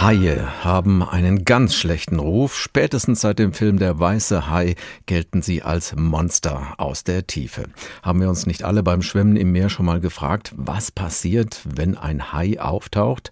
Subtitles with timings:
[0.00, 2.56] Haie haben einen ganz schlechten Ruf.
[2.56, 7.64] Spätestens seit dem Film Der weiße Hai gelten sie als Monster aus der Tiefe.
[8.02, 11.98] Haben wir uns nicht alle beim Schwimmen im Meer schon mal gefragt, was passiert, wenn
[11.98, 13.30] ein Hai auftaucht?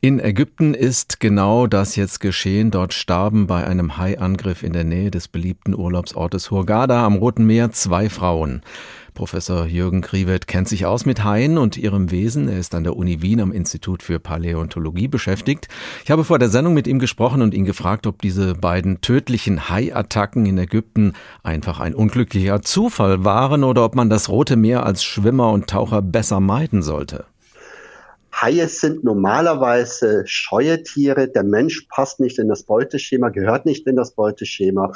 [0.00, 2.70] In Ägypten ist genau das jetzt geschehen.
[2.70, 7.72] Dort starben bei einem Haiangriff in der Nähe des beliebten Urlaubsortes Hurghada am Roten Meer
[7.72, 8.62] zwei Frauen.
[9.18, 12.48] Professor Jürgen Kriewet kennt sich aus mit Haien und ihrem Wesen.
[12.48, 15.66] Er ist an der Uni Wien am Institut für Paläontologie beschäftigt.
[16.04, 19.68] Ich habe vor der Sendung mit ihm gesprochen und ihn gefragt, ob diese beiden tödlichen
[19.68, 25.02] Haiattacken in Ägypten einfach ein unglücklicher Zufall waren oder ob man das Rote Meer als
[25.02, 27.24] Schwimmer und Taucher besser meiden sollte.
[28.30, 31.26] Haie sind normalerweise scheue Tiere.
[31.26, 34.92] Der Mensch passt nicht in das Beuteschema, gehört nicht in das Beuteschema.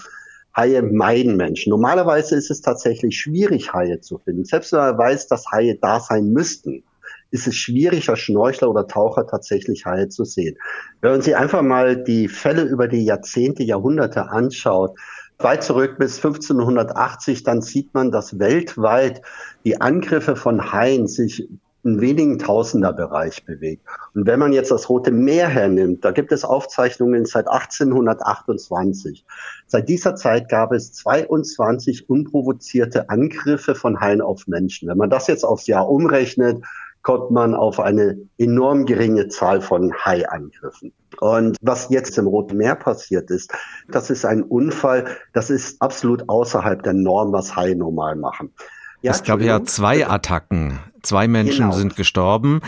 [0.54, 1.70] Haie meiden Menschen.
[1.70, 4.44] Normalerweise ist es tatsächlich schwierig, Haie zu finden.
[4.44, 6.84] Selbst wenn man weiß, dass Haie da sein müssten,
[7.30, 10.58] ist es schwierig, als Schnorchler oder Taucher tatsächlich Haie zu sehen.
[11.00, 14.98] Wenn man sich einfach mal die Fälle über die Jahrzehnte, Jahrhunderte anschaut,
[15.38, 19.22] weit zurück bis 1580, dann sieht man, dass weltweit
[19.64, 21.48] die Angriffe von Haien sich
[21.84, 23.86] in wenigen Tausenderbereich bewegt.
[24.14, 29.24] Und wenn man jetzt das Rote Meer hernimmt, da gibt es Aufzeichnungen seit 1828.
[29.66, 34.88] Seit dieser Zeit gab es 22 unprovozierte Angriffe von Haien auf Menschen.
[34.88, 36.62] Wenn man das jetzt aufs Jahr umrechnet,
[37.02, 40.92] kommt man auf eine enorm geringe Zahl von Haiangriffen.
[41.20, 43.52] Und was jetzt im Roten Meer passiert ist,
[43.88, 48.52] das ist ein Unfall, das ist absolut außerhalb der Norm, was Haie normal machen.
[49.02, 50.78] Ja, es gab ja zwei Attacken.
[51.02, 51.76] Zwei Menschen genau.
[51.76, 52.60] sind gestorben.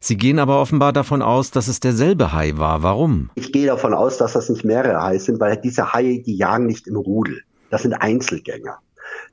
[0.00, 2.82] Sie gehen aber offenbar davon aus, dass es derselbe Hai war.
[2.82, 3.30] Warum?
[3.34, 6.66] Ich gehe davon aus, dass das nicht mehrere Haie sind, weil diese Haie, die jagen
[6.66, 7.40] nicht im Rudel.
[7.70, 8.78] Das sind Einzelgänger.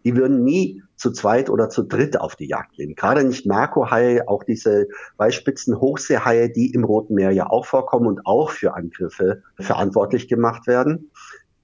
[0.06, 2.96] Die würden nie zu zweit oder zu dritt auf die Jagd gehen.
[2.96, 8.26] Gerade nicht Narkohaie, auch diese Weißspitzen Hochseehaie, die im Roten Meer ja auch vorkommen und
[8.26, 11.12] auch für Angriffe verantwortlich gemacht werden.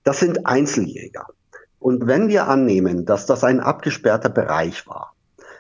[0.03, 1.28] Das sind Einzeljäger.
[1.82, 5.16] Und wenn wir annehmen, dass das ein abgesperrter Bereich war,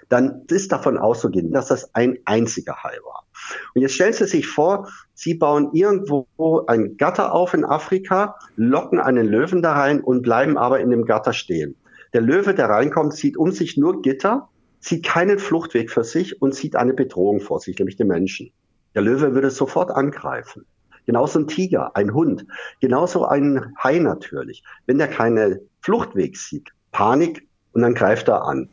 [0.07, 3.25] dann ist davon auszugehen, dass das ein einziger Hai war.
[3.73, 6.27] Und jetzt stellen Sie sich vor, Sie bauen irgendwo
[6.67, 11.05] ein Gatter auf in Afrika, locken einen Löwen da rein und bleiben aber in dem
[11.05, 11.75] Gatter stehen.
[12.13, 14.47] Der Löwe, der reinkommt, sieht um sich nur Gitter,
[14.79, 18.51] sieht keinen Fluchtweg für sich und sieht eine Bedrohung vor sich, nämlich den Menschen.
[18.93, 20.67] Der Löwe würde sofort angreifen.
[21.11, 22.45] Genauso ein Tiger, ein Hund,
[22.79, 24.63] genauso ein Hai natürlich.
[24.85, 28.69] Wenn der keine Fluchtweg sieht, Panik und dann greift er an.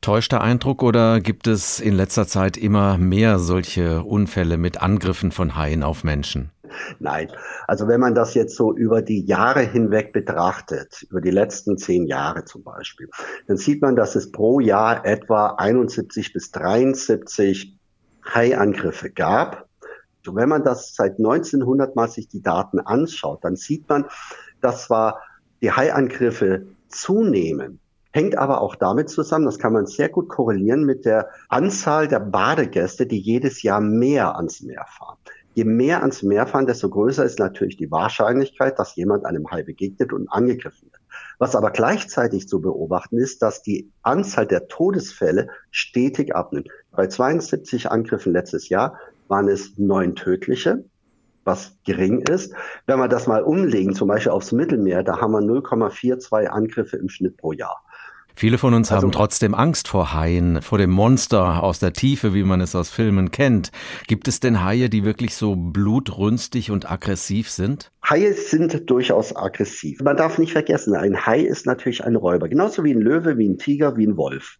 [0.00, 5.30] Täuscht der Eindruck oder gibt es in letzter Zeit immer mehr solche Unfälle mit Angriffen
[5.30, 6.50] von Haien auf Menschen?
[6.98, 7.30] Nein,
[7.68, 12.06] also wenn man das jetzt so über die Jahre hinweg betrachtet, über die letzten zehn
[12.06, 13.08] Jahre zum Beispiel,
[13.46, 17.78] dann sieht man, dass es pro Jahr etwa 71 bis 73
[18.24, 19.68] Haiangriffe gab.
[20.26, 24.06] Und wenn man das seit 1900 mal sich die Daten anschaut, dann sieht man,
[24.60, 25.20] dass zwar
[25.60, 27.80] die Haiangriffe zunehmen,
[28.12, 32.20] hängt aber auch damit zusammen, das kann man sehr gut korrelieren mit der Anzahl der
[32.20, 35.16] Badegäste, die jedes Jahr mehr ans Meer fahren.
[35.54, 39.62] Je mehr ans Meer fahren, desto größer ist natürlich die Wahrscheinlichkeit, dass jemand einem Hai
[39.62, 41.02] begegnet und angegriffen wird.
[41.38, 46.68] Was aber gleichzeitig zu beobachten ist, dass die Anzahl der Todesfälle stetig abnimmt.
[46.90, 48.98] Bei 72 Angriffen letztes Jahr
[49.32, 50.84] waren es neun tödliche,
[51.44, 52.54] was gering ist.
[52.86, 57.08] Wenn wir das mal umlegen, zum Beispiel aufs Mittelmeer, da haben wir 0,42 Angriffe im
[57.08, 57.82] Schnitt pro Jahr.
[58.34, 62.34] Viele von uns also, haben trotzdem Angst vor Haien, vor dem Monster aus der Tiefe,
[62.34, 63.72] wie man es aus Filmen kennt.
[64.06, 67.90] Gibt es denn Haie, die wirklich so blutrünstig und aggressiv sind?
[68.08, 70.00] Haie sind durchaus aggressiv.
[70.02, 72.48] Man darf nicht vergessen, ein Hai ist natürlich ein Räuber.
[72.48, 74.58] Genauso wie ein Löwe, wie ein Tiger, wie ein Wolf.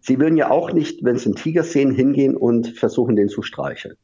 [0.00, 3.42] Sie würden ja auch nicht, wenn Sie einen Tiger sehen, hingehen und versuchen, den zu
[3.42, 3.96] streicheln.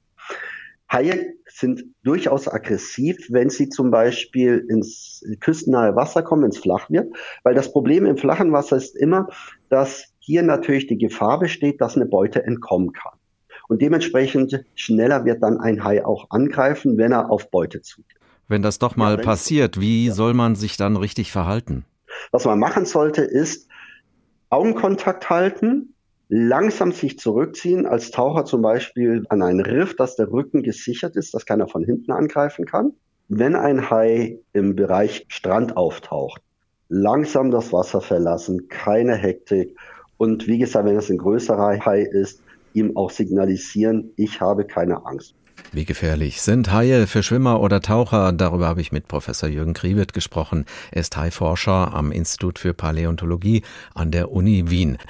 [0.93, 7.15] Haie sind durchaus aggressiv, wenn sie zum Beispiel ins küstennahe Wasser kommen, ins Flach wird,
[7.45, 9.29] weil das Problem im flachen Wasser ist immer,
[9.71, 13.19] dass hier natürlich die Gefahr besteht, dass eine Beute entkommen kann.
[13.69, 18.19] Und dementsprechend schneller wird dann ein Hai auch angreifen, wenn er auf Beute zugeht.
[18.49, 20.13] Wenn das doch mal ja, passiert, wie ja.
[20.13, 21.87] soll man sich dann richtig verhalten?
[22.33, 23.69] Was man machen sollte, ist
[24.53, 25.95] Augenkontakt halten,
[26.29, 31.33] langsam sich zurückziehen, als Taucher zum Beispiel an einen Riff, dass der Rücken gesichert ist,
[31.33, 32.93] dass keiner von hinten angreifen kann.
[33.29, 36.43] Wenn ein Hai im Bereich Strand auftaucht,
[36.91, 39.75] langsam das Wasser verlassen, keine Hektik
[40.19, 42.43] und wie gesagt, wenn es ein größerer Hai ist,
[42.75, 45.35] ihm auch signalisieren, ich habe keine Angst.
[45.75, 48.31] Wie gefährlich sind Haie für Schwimmer oder Taucher?
[48.35, 50.67] Darüber habe ich mit Professor Jürgen Kriewet gesprochen.
[50.91, 53.63] Er ist Haiforscher am Institut für Paläontologie
[53.95, 54.99] an der Uni Wien.